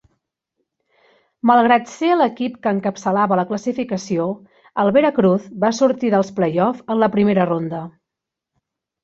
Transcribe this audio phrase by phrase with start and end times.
[1.49, 4.25] Malgrat ser l'equip que encapçalava la classificació,
[4.85, 7.85] el Veracruz va sortir dels play-offs en la primera ronda.